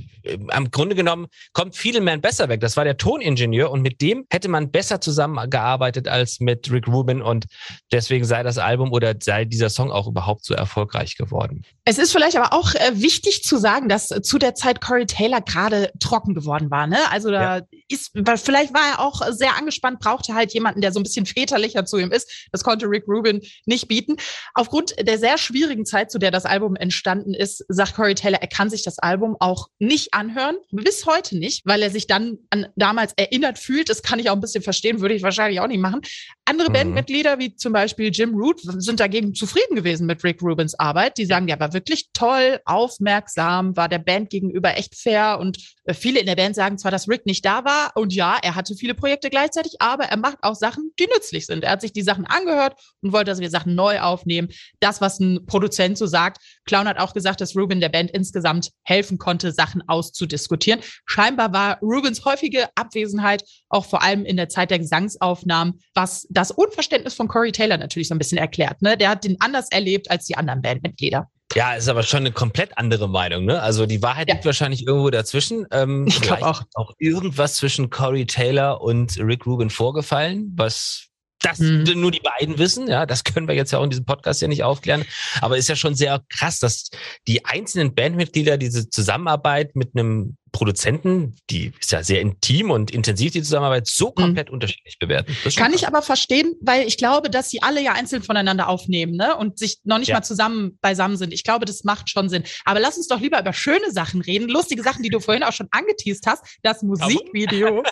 am 0.48 0.70
Grunde 0.70 0.94
genommen 0.94 1.26
kommt 1.52 1.76
Fiedelman 1.76 2.22
besser 2.22 2.48
weg. 2.48 2.60
Das 2.60 2.76
war 2.78 2.84
der 2.84 2.96
Toningenieur 2.96 3.70
und 3.70 3.82
mit 3.82 4.00
dem 4.00 4.26
hätte 4.30 4.48
man 4.48 4.70
besser 4.70 5.00
zusammengearbeitet 5.00 6.08
als 6.08 6.40
mit 6.40 6.70
Rick 6.70 6.88
Rubin 6.88 7.20
und 7.20 7.44
deswegen 7.92 8.24
sei 8.24 8.42
das 8.42 8.56
Album 8.56 8.92
oder 8.92 9.14
sei 9.20 9.44
dieser 9.44 9.68
Song 9.68 9.90
auch 9.90 10.06
überhaupt 10.06 10.46
so 10.46 10.54
erfolgreich 10.54 11.16
geworden. 11.16 11.62
Es 11.84 11.98
ist 11.98 12.12
vielleicht 12.12 12.36
aber 12.38 12.54
auch 12.54 12.74
äh, 12.74 12.92
wichtig 12.94 13.42
zu 13.42 13.58
sagen, 13.58 13.90
dass 13.90 14.08
zu 14.08 14.38
der 14.38 14.54
Zeit 14.54 14.80
Corey 14.80 15.04
Taylor 15.04 15.42
gerade 15.42 15.92
trocken 16.00 16.34
geworden 16.34 16.70
war. 16.70 16.86
Ne? 16.86 16.98
Also 17.10 17.30
da 17.30 17.58
ja. 17.58 17.64
ist, 17.88 18.12
vielleicht 18.36 18.72
war 18.72 18.94
er 18.94 19.00
auch 19.00 19.20
sehr 19.30 19.56
angespannt, 19.56 20.00
brauchte 20.00 20.34
halt 20.34 20.54
jemanden, 20.54 20.80
der 20.80 20.92
so 20.92 21.00
ein 21.00 21.02
bisschen 21.02 21.26
väterlicher 21.26 21.84
zu 21.84 21.98
ihm 21.98 22.10
ist. 22.10 22.48
Das 22.50 22.64
konnte 22.64 22.86
Rick 22.86 23.04
Rubin 23.06 23.42
nicht 23.66 23.88
bieten. 23.88 24.16
Aufgrund 24.54 24.94
der 25.06 25.18
sehr 25.18 25.36
schwierigen 25.36 25.84
Zeit, 25.84 26.10
zu 26.10 26.18
der 26.18 26.30
das 26.30 26.46
Album 26.46 26.76
entstanden 26.76 27.34
ist, 27.34 27.62
sagt 27.74 27.94
Corey 27.94 28.14
Taylor, 28.14 28.40
er 28.40 28.48
kann 28.48 28.70
sich 28.70 28.82
das 28.82 28.98
Album 28.98 29.36
auch 29.40 29.68
nicht 29.78 30.14
anhören, 30.14 30.56
bis 30.70 31.06
heute 31.06 31.36
nicht, 31.38 31.66
weil 31.66 31.82
er 31.82 31.90
sich 31.90 32.06
dann 32.06 32.38
an 32.50 32.66
damals 32.76 33.12
erinnert 33.16 33.58
fühlt. 33.58 33.88
Das 33.88 34.02
kann 34.02 34.18
ich 34.18 34.30
auch 34.30 34.34
ein 34.34 34.40
bisschen 34.40 34.62
verstehen, 34.62 35.00
würde 35.00 35.14
ich 35.14 35.22
wahrscheinlich 35.22 35.60
auch 35.60 35.66
nicht 35.66 35.80
machen. 35.80 36.00
Andere 36.44 36.68
mhm. 36.68 36.74
Bandmitglieder, 36.74 37.38
wie 37.38 37.56
zum 37.56 37.72
Beispiel 37.72 38.10
Jim 38.12 38.34
Root, 38.34 38.60
sind 38.62 39.00
dagegen 39.00 39.34
zufrieden 39.34 39.76
gewesen 39.76 40.06
mit 40.06 40.22
Rick 40.24 40.42
Rubins 40.42 40.78
Arbeit. 40.78 41.18
Die 41.18 41.26
sagen, 41.26 41.46
der 41.46 41.60
war 41.60 41.72
wirklich 41.72 42.10
toll, 42.12 42.60
aufmerksam, 42.64 43.76
war 43.76 43.88
der 43.88 43.98
Band 43.98 44.30
gegenüber 44.30 44.76
echt 44.76 44.94
fair 44.94 45.38
und 45.40 45.58
äh, 45.84 45.94
viele 45.94 46.20
in 46.20 46.26
der 46.26 46.36
Band 46.36 46.54
sagen 46.54 46.78
zwar, 46.78 46.90
dass 46.90 47.08
Rick 47.08 47.26
nicht 47.26 47.44
da 47.44 47.64
war 47.64 47.92
und 47.94 48.12
ja, 48.12 48.38
er 48.42 48.54
hatte 48.54 48.74
viele 48.74 48.94
Projekte 48.94 49.30
gleichzeitig, 49.30 49.76
aber 49.80 50.04
er 50.04 50.16
macht 50.16 50.38
auch 50.42 50.54
Sachen, 50.54 50.92
die 50.98 51.06
nützlich 51.06 51.46
sind. 51.46 51.64
Er 51.64 51.72
hat 51.72 51.80
sich 51.80 51.92
die 51.92 52.02
Sachen 52.02 52.26
angehört 52.26 52.78
und 53.02 53.12
wollte, 53.12 53.30
dass 53.30 53.40
wir 53.40 53.50
Sachen 53.50 53.74
neu 53.74 54.00
aufnehmen. 54.00 54.48
Das, 54.80 55.00
was 55.00 55.20
ein 55.20 55.46
Produzent 55.46 55.98
so 55.98 56.06
sagt. 56.06 56.42
Clown 56.66 56.88
hat 56.88 56.98
auch 56.98 57.14
gesagt, 57.14 57.40
dass 57.40 57.54
Ruben 57.64 57.80
der 57.80 57.88
Band 57.88 58.10
insgesamt 58.10 58.70
helfen 58.82 59.16
konnte, 59.16 59.52
Sachen 59.52 59.82
auszudiskutieren. 59.88 60.80
Scheinbar 61.06 61.52
war 61.52 61.78
Rubens 61.80 62.24
häufige 62.24 62.68
Abwesenheit 62.74 63.42
auch 63.70 63.86
vor 63.86 64.02
allem 64.02 64.26
in 64.26 64.36
der 64.36 64.50
Zeit 64.50 64.70
der 64.70 64.78
Gesangsaufnahmen, 64.78 65.80
was 65.94 66.26
das 66.30 66.50
Unverständnis 66.50 67.14
von 67.14 67.26
Corey 67.26 67.52
Taylor 67.52 67.78
natürlich 67.78 68.08
so 68.08 68.14
ein 68.14 68.18
bisschen 68.18 68.38
erklärt. 68.38 68.82
Ne? 68.82 68.96
Der 68.96 69.08
hat 69.08 69.24
den 69.24 69.40
anders 69.40 69.70
erlebt 69.70 70.10
als 70.10 70.26
die 70.26 70.36
anderen 70.36 70.60
Bandmitglieder. 70.60 71.28
Ja, 71.54 71.74
ist 71.74 71.88
aber 71.88 72.02
schon 72.02 72.20
eine 72.20 72.32
komplett 72.32 72.76
andere 72.76 73.08
Meinung. 73.08 73.44
Ne? 73.44 73.62
Also 73.62 73.86
die 73.86 74.02
Wahrheit 74.02 74.28
ja. 74.28 74.34
liegt 74.34 74.44
wahrscheinlich 74.44 74.86
irgendwo 74.86 75.10
dazwischen. 75.10 75.66
Ähm, 75.70 76.06
ich 76.06 76.20
glaube 76.20 76.44
auch. 76.44 76.62
auch 76.74 76.92
irgendwas 76.98 77.56
zwischen 77.56 77.90
Corey 77.90 78.26
Taylor 78.26 78.80
und 78.80 79.16
Rick 79.18 79.46
Rubin 79.46 79.70
vorgefallen, 79.70 80.52
was 80.56 81.08
das 81.44 81.58
mhm. 81.58 81.84
nur 81.96 82.10
die 82.10 82.20
beiden 82.20 82.58
wissen, 82.58 82.88
ja, 82.88 83.06
das 83.06 83.24
können 83.24 83.48
wir 83.48 83.54
jetzt 83.54 83.72
ja 83.72 83.78
auch 83.78 83.84
in 83.84 83.90
diesem 83.90 84.04
Podcast 84.04 84.42
ja 84.42 84.48
nicht 84.48 84.62
aufklären. 84.62 85.04
Aber 85.40 85.56
ist 85.56 85.68
ja 85.68 85.76
schon 85.76 85.94
sehr 85.94 86.22
krass, 86.28 86.58
dass 86.58 86.90
die 87.26 87.44
einzelnen 87.44 87.94
Bandmitglieder 87.94 88.56
diese 88.56 88.88
Zusammenarbeit 88.88 89.76
mit 89.76 89.90
einem 89.94 90.36
Produzenten, 90.54 91.34
die 91.50 91.72
ist 91.80 91.90
ja 91.90 92.04
sehr 92.04 92.20
intim 92.20 92.70
und 92.70 92.92
intensiv, 92.92 93.32
die 93.32 93.42
Zusammenarbeit, 93.42 93.88
so 93.88 94.10
mhm. 94.10 94.14
komplett 94.14 94.48
mhm. 94.48 94.54
unterschiedlich 94.54 94.98
bewerten. 95.00 95.36
Kann 95.42 95.72
krass. 95.72 95.74
ich 95.74 95.86
aber 95.88 96.00
verstehen, 96.00 96.54
weil 96.62 96.86
ich 96.86 96.96
glaube, 96.96 97.28
dass 97.28 97.50
sie 97.50 97.60
alle 97.60 97.82
ja 97.82 97.92
einzeln 97.92 98.22
voneinander 98.22 98.68
aufnehmen 98.68 99.16
ne? 99.16 99.36
und 99.36 99.58
sich 99.58 99.80
noch 99.82 99.98
nicht 99.98 100.08
ja. 100.08 100.14
mal 100.14 100.22
zusammen 100.22 100.78
beisammen 100.80 101.16
sind. 101.16 101.34
Ich 101.34 101.42
glaube, 101.42 101.64
das 101.64 101.82
macht 101.82 102.08
schon 102.08 102.28
Sinn. 102.28 102.44
Aber 102.64 102.78
lass 102.78 102.96
uns 102.96 103.08
doch 103.08 103.20
lieber 103.20 103.40
über 103.40 103.52
schöne 103.52 103.90
Sachen 103.90 104.20
reden, 104.22 104.48
lustige 104.48 104.82
Sachen, 104.82 105.02
die 105.02 105.10
du 105.10 105.18
vorhin 105.18 105.42
auch 105.42 105.52
schon 105.52 105.66
angeteased 105.72 106.26
hast. 106.26 106.44
Das 106.62 106.82
Musikvideo. 106.82 107.82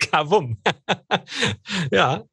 Kavum. 0.00 0.58
ja, 1.90 2.24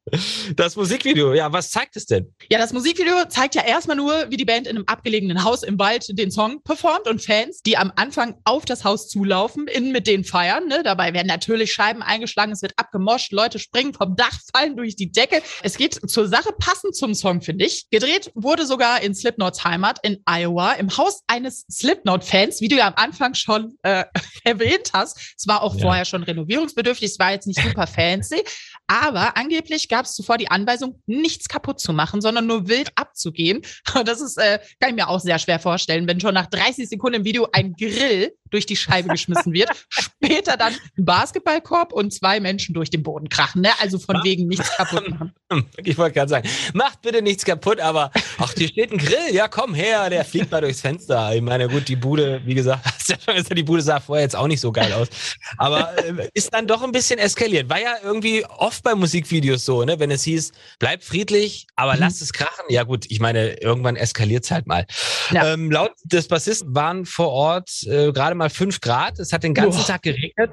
das 0.55 0.75
Musikvideo. 0.75 1.33
Ja, 1.33 1.51
was 1.51 1.71
zeigt 1.71 1.95
es 1.95 2.05
denn? 2.05 2.33
Ja, 2.49 2.57
das 2.57 2.73
Musikvideo 2.73 3.25
zeigt 3.29 3.55
ja 3.55 3.63
erstmal 3.65 3.97
nur, 3.97 4.29
wie 4.29 4.37
die 4.37 4.45
Band 4.45 4.67
in 4.67 4.77
einem 4.77 4.85
abgelegenen 4.87 5.43
Haus 5.43 5.63
im 5.63 5.79
Wald 5.79 6.07
den 6.17 6.31
Song 6.31 6.61
performt 6.63 7.07
und 7.07 7.21
Fans, 7.21 7.61
die 7.61 7.77
am 7.77 7.91
Anfang 7.95 8.35
auf 8.45 8.65
das 8.65 8.83
Haus 8.83 9.09
zulaufen, 9.09 9.67
innen 9.73 9.91
mit 9.91 10.07
denen 10.07 10.23
feiern. 10.23 10.67
Ne? 10.67 10.81
Dabei 10.83 11.13
werden 11.13 11.27
natürlich 11.27 11.73
Scheiben 11.73 12.01
eingeschlagen, 12.01 12.51
es 12.51 12.61
wird 12.61 12.73
abgemoscht, 12.77 13.31
Leute 13.31 13.59
springen 13.59 13.93
vom 13.93 14.15
Dach, 14.15 14.37
fallen 14.55 14.75
durch 14.77 14.95
die 14.95 15.11
Decke. 15.11 15.41
Es 15.61 15.77
geht 15.77 15.99
zur 16.09 16.27
Sache 16.27 16.53
passend 16.57 16.95
zum 16.95 17.13
Song, 17.13 17.41
finde 17.41 17.65
ich. 17.65 17.89
Gedreht 17.89 18.31
wurde 18.35 18.65
sogar 18.65 19.01
in 19.01 19.15
Slipknots 19.15 19.63
Heimat 19.63 19.99
in 20.03 20.21
Iowa 20.25 20.73
im 20.73 20.95
Haus 20.97 21.21
eines 21.27 21.65
Slipknot-Fans, 21.71 22.61
wie 22.61 22.67
du 22.67 22.77
ja 22.77 22.87
am 22.87 22.95
Anfang 22.95 23.33
schon 23.33 23.77
äh, 23.83 24.05
erwähnt 24.43 24.91
hast. 24.93 25.35
Es 25.37 25.47
war 25.47 25.61
auch 25.61 25.75
ja. 25.75 25.81
vorher 25.81 26.05
schon 26.05 26.23
renovierungsbedürftig, 26.23 27.11
es 27.11 27.19
war 27.19 27.31
jetzt 27.31 27.47
nicht 27.47 27.61
super 27.61 27.87
fancy, 27.87 28.43
aber 28.87 29.37
angeblich 29.37 29.89
gab 29.89 30.05
es 30.05 30.13
zuvor 30.13 30.37
die 30.37 30.49
Anweisung, 30.49 31.01
nichts 31.05 31.47
kaputt 31.47 31.79
zu 31.79 31.93
machen, 31.93 32.21
sondern 32.21 32.47
nur 32.47 32.67
wild 32.67 32.91
abzugehen. 32.95 33.61
Und 33.95 34.07
das 34.07 34.21
ist, 34.21 34.37
äh, 34.37 34.59
kann 34.79 34.91
ich 34.91 34.95
mir 34.95 35.07
auch 35.07 35.19
sehr 35.19 35.39
schwer 35.39 35.59
vorstellen, 35.59 36.07
wenn 36.07 36.19
schon 36.19 36.33
nach 36.33 36.47
30 36.47 36.89
Sekunden 36.89 37.19
im 37.19 37.25
Video 37.25 37.47
ein 37.51 37.73
Grill 37.73 38.33
durch 38.53 38.65
die 38.65 38.75
Scheibe 38.75 39.09
geschmissen 39.09 39.53
wird, 39.53 39.69
später 39.89 40.57
dann 40.57 40.73
ein 40.97 41.05
Basketballkorb 41.05 41.91
und 41.91 42.13
zwei 42.13 42.39
Menschen 42.39 42.73
durch 42.73 42.89
den 42.89 43.03
Boden 43.03 43.29
krachen. 43.29 43.61
Ne? 43.61 43.71
Also 43.81 43.99
von 43.99 44.23
wegen 44.23 44.47
nichts 44.47 44.69
kaputt 44.75 45.09
machen. 45.09 45.33
Ich 45.83 45.99
wollte 45.99 46.15
gerade 46.15 46.29
sagen, 46.29 46.49
macht 46.73 47.03
bitte 47.03 47.21
nichts 47.21 47.45
kaputt, 47.45 47.79
aber 47.79 48.11
ach, 48.39 48.53
hier 48.57 48.67
steht 48.67 48.91
ein 48.91 48.97
Grill, 48.97 49.33
ja 49.33 49.47
komm 49.47 49.75
her, 49.75 50.09
der 50.09 50.25
fliegt 50.25 50.49
mal 50.49 50.61
durchs 50.61 50.81
Fenster. 50.81 51.35
Ich 51.35 51.43
meine, 51.43 51.67
gut, 51.67 51.87
die 51.87 51.95
Bude, 51.95 52.41
wie 52.45 52.55
gesagt, 52.55 52.85
hast 53.03 53.09
ja 53.09 53.17
schon 53.23 53.35
gesagt, 53.35 53.55
die 53.55 53.63
Bude 53.63 53.83
sah 53.83 53.99
vorher 53.99 54.23
jetzt 54.23 54.35
auch 54.35 54.47
nicht 54.47 54.59
so 54.59 54.71
geil 54.71 54.91
aus, 54.93 55.09
aber 55.57 55.95
äh, 55.97 56.27
ist 56.33 56.53
dann 56.55 56.65
doch 56.65 56.81
ein 56.81 56.91
bisschen 56.91 57.19
eskaliert. 57.19 57.69
War 57.69 57.79
ja 57.79 57.95
irgendwie 58.03 58.43
oft 58.45 58.83
bei 58.83 58.95
Musikvideos 58.95 59.63
so, 59.63 59.83
ne? 59.83 59.99
wenn 59.99 60.09
es 60.09 60.23
hieß, 60.23 60.53
bleib 60.79 61.03
friedlich, 61.03 61.67
aber 61.75 61.93
mhm. 61.93 61.99
lass 61.99 62.21
es 62.21 62.33
krachen. 62.33 62.65
Ja 62.69 62.83
gut, 62.83 63.05
ich 63.09 63.19
meine, 63.19 63.53
irgendwann 63.53 63.95
eskaliert 63.95 64.45
es 64.45 64.51
halt 64.51 64.65
mal. 64.65 64.87
Ja. 65.31 65.53
Ähm, 65.53 65.69
laut 65.69 65.91
des 66.03 66.27
Bassisten 66.27 66.73
waren 66.73 67.05
vor 67.05 67.29
Ort 67.29 67.83
äh, 67.83 68.11
gerade 68.11 68.35
mal 68.35 68.42
fünf 68.49 68.81
Grad. 68.81 69.19
Es 69.19 69.33
hat 69.33 69.43
den 69.43 69.53
ganzen 69.53 69.79
Boah. 69.79 69.87
Tag 69.87 70.03
geregnet. 70.03 70.51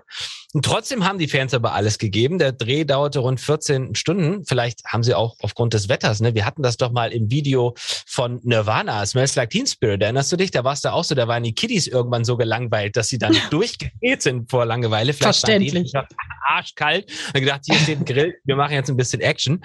Und 0.53 0.65
trotzdem 0.65 1.07
haben 1.07 1.19
die 1.19 1.29
Fans 1.29 1.55
aber 1.55 1.75
alles 1.75 1.99
gegeben. 1.99 2.39
Der 2.39 2.53
Dreh 2.53 2.85
dauerte 2.85 3.21
rund 3.21 3.41
14 3.41 3.95
Stunden. 3.95 4.45
Vielleicht 4.45 4.85
haben 4.85 5.05
sie 5.05 5.15
auch 5.15 5.37
aufgrund 5.41 5.75
des 5.75 5.89
Wetters, 5.89 6.21
ne? 6.21 6.35
Wir 6.35 6.45
hatten 6.45 6.63
das 6.63 6.77
doch 6.77 6.91
mal 6.91 7.13
im 7.13 7.31
Video 7.31 7.75
von 8.07 8.41
Nirvana, 8.43 9.07
Smells 9.07 9.37
Like 9.37 9.51
Teen 9.51 9.67
Spirit. 9.67 10.03
Erinnerst 10.03 10.33
du 10.33 10.37
dich? 10.37 10.51
Da 10.51 10.65
war 10.65 10.73
es 10.73 10.81
da 10.81 10.93
auch 10.93 11.05
so, 11.05 11.15
da 11.15 11.29
waren 11.29 11.45
die 11.45 11.55
Kiddies 11.55 11.87
irgendwann 11.87 12.25
so 12.25 12.37
gelangweilt, 12.37 12.97
dass 12.97 13.09
sie 13.09 13.19
dann 13.19 13.37
durchgedreht 13.51 14.23
sind 14.23 14.51
vor 14.51 14.67
Langeweile. 14.67 15.13
Vielleicht 15.13 15.41
Verständlich. 15.41 15.93
Arschkalt. 16.51 17.11
Und 17.35 17.41
gedacht, 17.41 17.63
hier 17.65 17.79
steht 17.79 18.01
ein 18.01 18.05
Grill, 18.05 18.35
wir 18.45 18.57
machen 18.57 18.73
jetzt 18.73 18.91
ein 18.91 18.97
bisschen 18.97 19.21
Action. 19.21 19.63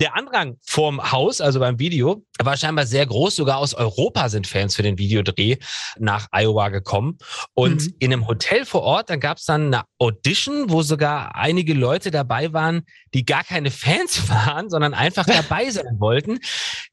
Der 0.00 0.16
Andrang 0.16 0.56
vorm 0.66 1.12
Haus, 1.12 1.40
also 1.40 1.60
beim 1.60 1.78
Video, 1.78 2.24
war 2.42 2.56
scheinbar 2.56 2.86
sehr 2.86 3.06
groß. 3.06 3.36
Sogar 3.36 3.58
aus 3.58 3.74
Europa 3.74 4.28
sind 4.28 4.46
Fans 4.46 4.76
für 4.76 4.82
den 4.82 4.98
Videodreh 4.98 5.56
nach 5.98 6.28
Iowa 6.32 6.68
gekommen. 6.68 7.18
Und 7.54 7.82
mhm. 7.82 7.94
in 7.98 8.12
einem 8.12 8.26
Hotel 8.26 8.64
vor 8.64 8.82
Ort, 8.82 9.10
dann 9.10 9.20
gab 9.20 9.38
es 9.38 9.44
dann 9.44 9.66
eine 9.66 9.84
Audition, 9.98 10.70
wo 10.70 10.82
sogar 10.82 11.34
einige 11.34 11.74
Leute 11.74 12.10
dabei 12.10 12.52
waren, 12.52 12.82
die 13.14 13.24
gar 13.24 13.44
keine 13.44 13.70
Fans 13.70 14.28
waren, 14.28 14.70
sondern 14.70 14.94
einfach 14.94 15.26
dabei 15.26 15.70
sein 15.70 15.98
wollten. 15.98 16.38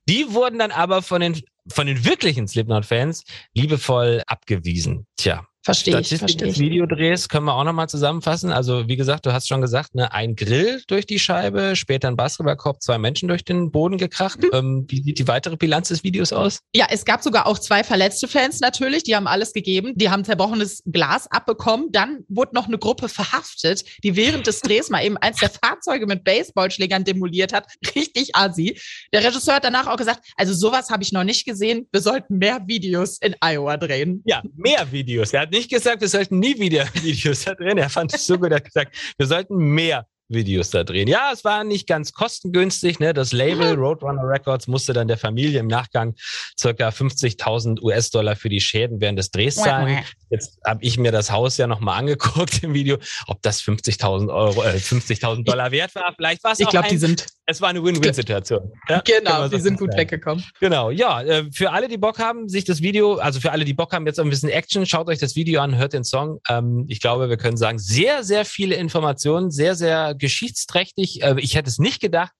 Die 0.07 0.33
wurden 0.33 0.59
dann 0.59 0.71
aber 0.71 1.01
von 1.01 1.21
den, 1.21 1.41
von 1.71 1.87
den 1.87 2.05
wirklichen 2.05 2.47
Slipknot-Fans 2.47 3.23
liebevoll 3.53 4.23
abgewiesen. 4.27 5.07
Tja, 5.17 5.45
Verstehe 5.63 5.99
ich, 5.99 6.17
verstehe 6.17 6.47
ich. 6.47 6.59
Videodrehs 6.59 7.29
können 7.29 7.45
wir 7.45 7.53
auch 7.53 7.63
nochmal 7.63 7.87
zusammenfassen. 7.87 8.51
Also 8.51 8.87
wie 8.87 8.95
gesagt, 8.95 9.27
du 9.27 9.33
hast 9.33 9.47
schon 9.47 9.61
gesagt, 9.61 9.93
ne, 9.93 10.11
ein 10.11 10.35
Grill 10.35 10.81
durch 10.87 11.05
die 11.05 11.19
Scheibe, 11.19 11.75
später 11.75 12.07
ein 12.07 12.15
Basketballkorb, 12.15 12.81
zwei 12.81 12.97
Menschen 12.97 13.27
durch 13.27 13.45
den 13.45 13.71
Boden 13.71 13.99
gekracht. 13.99 14.41
Mhm. 14.41 14.49
Ähm, 14.53 14.85
wie 14.87 15.03
sieht 15.03 15.19
die 15.19 15.27
weitere 15.27 15.57
Bilanz 15.57 15.89
des 15.89 16.03
Videos 16.03 16.33
aus? 16.33 16.61
Ja, 16.73 16.87
es 16.89 17.05
gab 17.05 17.21
sogar 17.21 17.45
auch 17.45 17.59
zwei 17.59 17.83
verletzte 17.83 18.27
Fans 18.27 18.59
natürlich, 18.59 19.03
die 19.03 19.15
haben 19.15 19.27
alles 19.27 19.53
gegeben. 19.53 19.93
Die 19.95 20.09
haben 20.09 20.23
zerbrochenes 20.23 20.81
Glas 20.87 21.29
abbekommen. 21.29 21.91
Dann 21.91 22.25
wurde 22.27 22.55
noch 22.55 22.67
eine 22.67 22.79
Gruppe 22.79 23.07
verhaftet, 23.07 23.83
die 24.03 24.15
während 24.15 24.47
des 24.47 24.61
Drehs 24.61 24.89
mal 24.89 25.05
eben 25.05 25.17
eins 25.17 25.37
der 25.37 25.51
Fahrzeuge 25.51 26.07
mit 26.07 26.23
Baseballschlägern 26.23 27.03
demoliert 27.03 27.53
hat. 27.53 27.67
Richtig 27.95 28.35
assi. 28.35 28.79
Der 29.13 29.23
Regisseur 29.23 29.55
hat 29.55 29.63
danach 29.63 29.85
auch 29.85 29.97
gesagt, 29.97 30.21
also 30.37 30.53
sowas 30.53 30.89
habe 30.89 31.03
ich 31.03 31.11
noch 31.11 31.23
nicht 31.23 31.45
gesehen. 31.45 31.87
Wir 31.91 32.01
sollten 32.01 32.39
mehr 32.39 32.61
Videos 32.65 33.19
in 33.19 33.35
Iowa 33.41 33.77
drehen. 33.77 34.23
Ja, 34.25 34.41
mehr 34.55 34.91
Videos. 34.91 35.33
Er 35.33 35.50
hat 35.51 35.57
nicht 35.57 35.69
gesagt, 35.69 36.01
wir 36.01 36.07
sollten 36.07 36.39
nie 36.39 36.57
wieder 36.59 36.87
Videos 37.01 37.43
da 37.43 37.53
drehen. 37.53 37.77
Er 37.77 37.89
fand 37.89 38.13
es 38.13 38.25
so 38.25 38.37
gut, 38.37 38.51
er 38.51 38.57
hat 38.57 38.65
gesagt, 38.65 38.95
wir 39.17 39.27
sollten 39.27 39.55
mehr 39.55 40.07
Videos 40.31 40.69
da 40.69 40.83
drehen. 40.83 41.07
Ja, 41.07 41.31
es 41.33 41.43
war 41.43 41.63
nicht 41.63 41.87
ganz 41.87 42.13
kostengünstig. 42.13 42.99
Ne? 42.99 43.13
Das 43.13 43.31
Label 43.31 43.75
Roadrunner 43.75 44.27
Records 44.27 44.67
musste 44.67 44.93
dann 44.93 45.07
der 45.07 45.17
Familie 45.17 45.59
im 45.59 45.67
Nachgang 45.67 46.15
circa 46.59 46.89
50.000 46.89 47.81
US-Dollar 47.81 48.35
für 48.35 48.49
die 48.49 48.61
Schäden 48.61 49.01
während 49.01 49.19
des 49.19 49.31
Drehs 49.31 49.55
zahlen. 49.55 49.99
Jetzt 50.29 50.59
habe 50.65 50.83
ich 50.83 50.97
mir 50.97 51.11
das 51.11 51.29
Haus 51.29 51.57
ja 51.57 51.67
nochmal 51.67 51.99
angeguckt 51.99 52.63
im 52.63 52.73
Video, 52.73 52.97
ob 53.27 53.41
das 53.41 53.61
50.000 53.61 54.33
Euro, 54.33 54.63
äh, 54.63 54.77
50.000 54.77 55.43
Dollar 55.43 55.71
wert 55.71 55.93
war. 55.95 56.13
Vielleicht 56.15 56.43
war 56.43 56.53
es 56.53 56.59
Ich 56.59 56.69
glaube, 56.69 56.87
die 56.89 56.97
sind. 56.97 57.25
Es 57.45 57.59
war 57.59 57.69
eine 57.69 57.83
Win-Win-Situation. 57.83 58.71
Ja? 58.87 59.01
Genau, 59.01 59.49
die 59.49 59.59
sind 59.59 59.77
gut 59.77 59.93
weggekommen. 59.93 60.41
Genau, 60.61 60.89
ja. 60.89 61.21
Äh, 61.21 61.51
für 61.51 61.71
alle, 61.71 61.89
die 61.89 61.97
Bock 61.97 62.17
haben, 62.17 62.47
sich 62.47 62.63
das 62.63 62.81
Video, 62.81 63.15
also 63.15 63.41
für 63.41 63.51
alle, 63.51 63.65
die 63.65 63.73
Bock 63.73 63.91
haben, 63.91 64.05
jetzt 64.05 64.21
ein 64.21 64.29
bisschen 64.29 64.47
Action, 64.47 64.85
schaut 64.85 65.09
euch 65.09 65.19
das 65.19 65.35
Video 65.35 65.59
an, 65.59 65.75
hört 65.75 65.91
den 65.91 66.05
Song. 66.05 66.39
Ähm, 66.47 66.85
ich 66.87 67.01
glaube, 67.01 67.29
wir 67.29 67.35
können 67.35 67.57
sagen, 67.57 67.77
sehr, 67.77 68.23
sehr 68.23 68.45
viele 68.45 68.75
Informationen, 68.75 69.51
sehr, 69.51 69.75
sehr 69.75 70.15
geschichtsträchtig. 70.21 71.21
Äh, 71.23 71.35
ich 71.39 71.55
hätte 71.55 71.69
es 71.69 71.79
nicht 71.79 71.99
gedacht, 71.99 72.31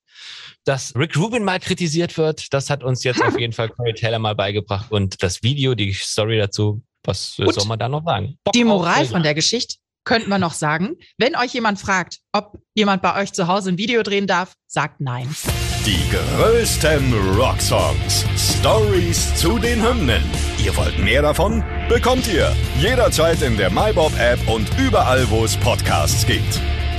dass 0.64 0.94
Rick 0.96 1.16
Rubin 1.16 1.44
mal 1.44 1.60
kritisiert 1.60 2.16
wird. 2.16 2.52
Das 2.54 2.70
hat 2.70 2.82
uns 2.82 3.04
jetzt 3.04 3.22
auf 3.22 3.38
jeden 3.38 3.52
Fall 3.52 3.68
Corey 3.68 3.94
Taylor 3.94 4.18
mal 4.18 4.34
beigebracht. 4.34 4.90
Und 4.90 5.22
das 5.22 5.42
Video, 5.42 5.74
die 5.74 5.92
Story 5.92 6.38
dazu, 6.38 6.82
was 7.04 7.38
äh, 7.38 7.52
soll 7.52 7.66
man 7.66 7.78
da 7.78 7.88
noch 7.88 8.04
sagen? 8.04 8.38
Bock 8.44 8.52
die 8.54 8.64
Moral 8.64 9.04
von 9.06 9.22
der 9.22 9.34
Geschichte 9.34 9.76
könnten 10.04 10.30
wir 10.30 10.38
noch 10.38 10.54
sagen. 10.54 10.96
Wenn 11.18 11.36
euch 11.36 11.52
jemand 11.54 11.78
fragt, 11.78 12.18
ob 12.32 12.58
jemand 12.74 13.02
bei 13.02 13.20
euch 13.20 13.32
zu 13.32 13.46
Hause 13.46 13.70
ein 13.70 13.78
Video 13.78 14.02
drehen 14.02 14.26
darf, 14.26 14.54
sagt 14.66 15.00
nein. 15.00 15.34
Die 15.84 15.98
größten 16.10 17.12
Rocksongs. 17.36 18.24
Stories 18.36 19.34
zu 19.34 19.58
den 19.58 19.82
Hymnen. 19.84 20.22
Ihr 20.64 20.76
wollt 20.76 20.98
mehr 20.98 21.22
davon? 21.22 21.64
Bekommt 21.88 22.28
ihr 22.28 22.54
jederzeit 22.78 23.42
in 23.42 23.56
der 23.56 23.70
MyBob-App 23.70 24.48
und 24.48 24.68
überall, 24.78 25.28
wo 25.28 25.44
es 25.44 25.56
Podcasts 25.56 26.24
gibt. 26.24 26.60